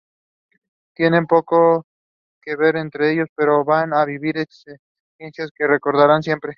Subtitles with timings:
[0.95, 1.83] Tienen poco
[2.41, 6.49] que ver entre ellos, pero van a vivir experiencias que recordarán siempre.